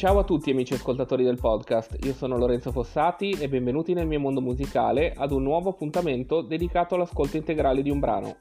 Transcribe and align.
Ciao 0.00 0.18
a 0.18 0.24
tutti 0.24 0.50
amici 0.50 0.72
ascoltatori 0.72 1.24
del 1.24 1.36
podcast, 1.38 2.02
io 2.06 2.14
sono 2.14 2.38
Lorenzo 2.38 2.72
Fossati 2.72 3.32
e 3.32 3.50
benvenuti 3.50 3.92
nel 3.92 4.06
mio 4.06 4.18
mondo 4.18 4.40
musicale 4.40 5.12
ad 5.12 5.30
un 5.30 5.42
nuovo 5.42 5.68
appuntamento 5.68 6.40
dedicato 6.40 6.94
all'ascolto 6.94 7.36
integrale 7.36 7.82
di 7.82 7.90
un 7.90 7.98
brano. 7.98 8.36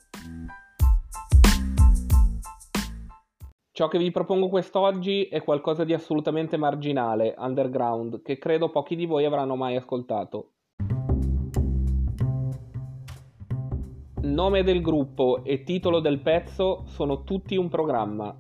Ciò 3.74 3.90
che 3.90 3.98
vi 3.98 4.10
propongo 4.10 4.48
quest'oggi 4.48 5.26
è 5.26 5.44
qualcosa 5.44 5.84
di 5.84 5.92
assolutamente 5.92 6.56
marginale, 6.56 7.36
underground, 7.38 8.22
che 8.22 8.38
credo 8.38 8.70
pochi 8.70 8.96
di 8.96 9.06
voi 9.06 9.26
avranno 9.26 9.58
mai 9.58 9.76
ascoltato. 9.76 10.52
Nome 14.22 14.64
del 14.64 14.82
gruppo 14.82 15.44
e 15.44 15.64
titolo 15.64 16.00
del 16.00 16.22
pezzo 16.22 16.84
sono 16.86 17.26
tutti 17.26 17.58
un 17.58 17.68
programma. 17.68 18.34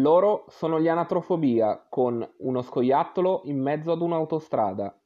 Loro 0.00 0.44
sono 0.48 0.80
gli 0.80 0.88
Anatrofobia 0.88 1.86
con 1.88 2.28
uno 2.38 2.62
scoiattolo 2.62 3.42
in 3.44 3.60
mezzo 3.60 3.92
ad 3.92 4.00
un'autostrada. 4.00 4.97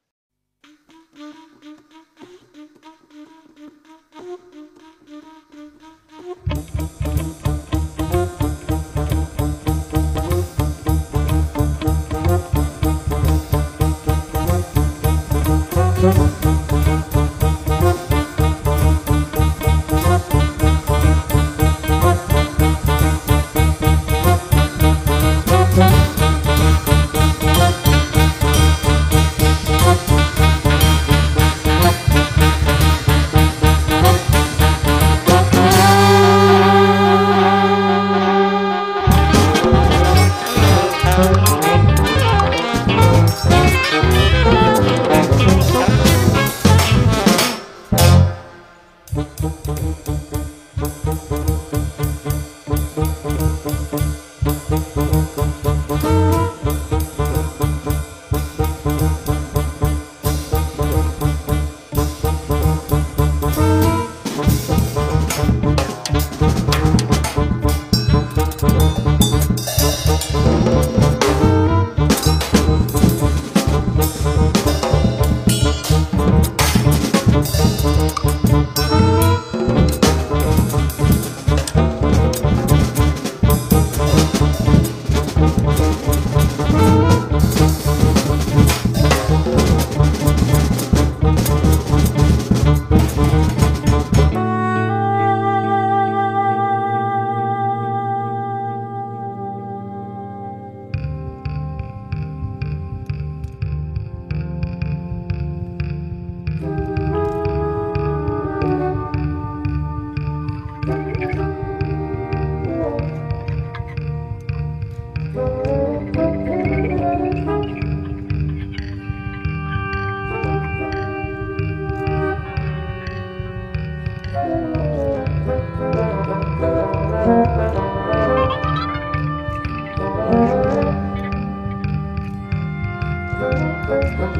Bye. 133.92 134.31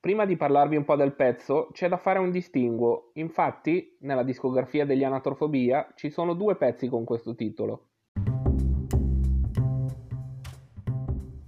Prima 0.00 0.24
di 0.24 0.36
parlarvi 0.36 0.76
un 0.76 0.84
po' 0.84 0.96
del 0.96 1.12
pezzo, 1.12 1.68
c'è 1.72 1.86
da 1.86 1.98
fare 1.98 2.18
un 2.18 2.30
distinguo. 2.30 3.10
Infatti, 3.14 3.98
nella 4.00 4.22
discografia 4.22 4.86
degli 4.86 5.04
Anatrofobia 5.04 5.92
ci 5.94 6.08
sono 6.08 6.32
due 6.32 6.56
pezzi 6.56 6.88
con 6.88 7.04
questo 7.04 7.34
titolo. 7.34 7.88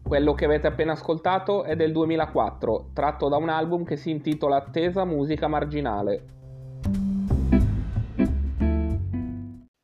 Quello 0.03 0.35
che 0.35 0.45
avete 0.45 0.67
appena 0.67 0.93
ascoltato 0.93 1.65
è 1.65 1.75
del 1.75 1.93
2004, 1.93 2.91
tratto 2.93 3.31
da 3.31 3.39
un 3.39 3.49
album 3.49 3.85
che 3.85 3.97
si 3.97 4.11
intitola 4.11 4.57
Attesa 4.57 5.07
musica 5.07 5.49
marginale. 5.49 6.27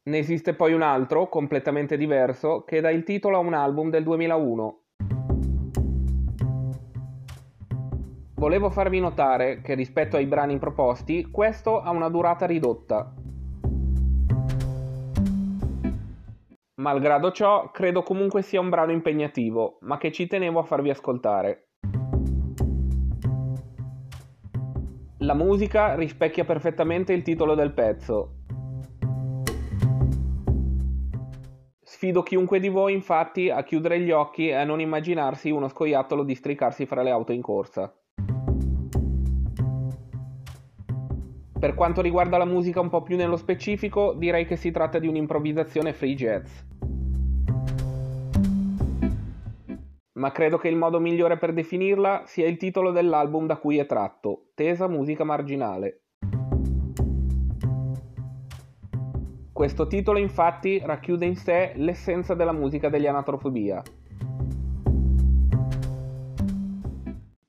Ne 0.02 0.18
esiste 0.18 0.52
poi 0.52 0.74
un 0.74 0.82
altro, 0.82 1.30
completamente 1.30 1.96
diverso, 1.96 2.64
che 2.64 2.82
dà 2.82 2.90
il 2.90 3.04
titolo 3.04 3.36
a 3.38 3.40
un 3.40 3.54
album 3.54 3.88
del 3.88 4.02
2001. 4.02 4.82
Volevo 8.38 8.70
farvi 8.70 9.00
notare 9.00 9.60
che 9.60 9.74
rispetto 9.74 10.16
ai 10.16 10.26
brani 10.26 10.58
proposti, 10.58 11.28
questo 11.30 11.80
ha 11.80 11.90
una 11.90 12.08
durata 12.08 12.46
ridotta, 12.46 13.12
Malgrado 16.80 17.32
ciò, 17.32 17.72
credo 17.72 18.02
comunque 18.04 18.42
sia 18.42 18.60
un 18.60 18.68
brano 18.68 18.92
impegnativo, 18.92 19.78
ma 19.80 19.98
che 19.98 20.12
ci 20.12 20.28
tenevo 20.28 20.60
a 20.60 20.62
farvi 20.62 20.90
ascoltare. 20.90 21.70
La 25.18 25.34
musica 25.34 25.96
rispecchia 25.96 26.44
perfettamente 26.44 27.12
il 27.12 27.22
titolo 27.22 27.56
del 27.56 27.72
pezzo. 27.72 28.36
Sfido 31.82 32.22
chiunque 32.22 32.60
di 32.60 32.68
voi, 32.68 32.94
infatti, 32.94 33.50
a 33.50 33.64
chiudere 33.64 33.98
gli 33.98 34.12
occhi 34.12 34.46
e 34.46 34.54
a 34.54 34.62
non 34.62 34.80
immaginarsi 34.80 35.50
uno 35.50 35.66
scoiattolo 35.66 36.22
districarsi 36.22 36.86
fra 36.86 37.02
le 37.02 37.10
auto 37.10 37.32
in 37.32 37.42
corsa. 37.42 37.92
Per 41.58 41.74
quanto 41.74 42.02
riguarda 42.02 42.38
la 42.38 42.44
musica 42.44 42.80
un 42.80 42.88
po' 42.88 43.02
più 43.02 43.16
nello 43.16 43.36
specifico, 43.36 44.12
direi 44.12 44.46
che 44.46 44.54
si 44.54 44.70
tratta 44.70 45.00
di 45.00 45.08
un'improvvisazione 45.08 45.92
free 45.92 46.14
jazz. 46.14 46.60
Ma 50.12 50.30
credo 50.30 50.56
che 50.56 50.68
il 50.68 50.76
modo 50.76 51.00
migliore 51.00 51.36
per 51.36 51.52
definirla 51.52 52.22
sia 52.26 52.46
il 52.46 52.56
titolo 52.58 52.92
dell'album 52.92 53.46
da 53.46 53.56
cui 53.56 53.78
è 53.78 53.86
tratto, 53.86 54.50
Tesa 54.54 54.86
Musica 54.86 55.24
Marginale. 55.24 56.02
Questo 59.52 59.88
titolo 59.88 60.18
infatti 60.18 60.80
racchiude 60.84 61.26
in 61.26 61.34
sé 61.34 61.72
l'essenza 61.74 62.34
della 62.34 62.52
musica 62.52 62.88
degli 62.88 63.08
Anatrofobia, 63.08 63.82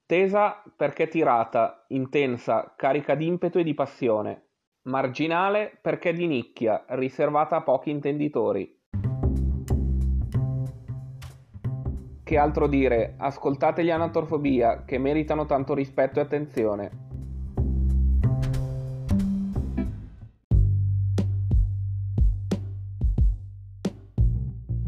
Tesa 0.10 0.64
perché 0.76 1.08
tirata, 1.08 1.86
intensa, 1.90 2.74
carica 2.76 3.14
d'impeto 3.14 3.60
e 3.60 3.64
di 3.64 3.76
passione. 3.76 4.46
Marginale 4.88 5.78
perché 5.80 6.14
di 6.14 6.26
nicchia, 6.26 6.84
riservata 6.88 7.58
a 7.58 7.62
pochi 7.62 7.92
intenditori. 7.92 8.76
Che 12.24 12.38
altro 12.40 12.66
dire, 12.66 13.14
ascoltate 13.18 13.84
gli 13.84 13.92
anatorfobia 13.92 14.84
che 14.84 14.98
meritano 14.98 15.46
tanto 15.46 15.76
rispetto 15.76 16.18
e 16.18 16.24
attenzione. 16.24 16.92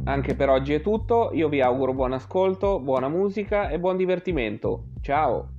Anche 0.05 0.33
per 0.33 0.49
oggi 0.49 0.73
è 0.73 0.81
tutto, 0.81 1.29
io 1.33 1.47
vi 1.47 1.61
auguro 1.61 1.93
buon 1.93 2.13
ascolto, 2.13 2.79
buona 2.79 3.07
musica 3.07 3.69
e 3.69 3.77
buon 3.77 3.97
divertimento. 3.97 4.90
Ciao! 5.03 5.51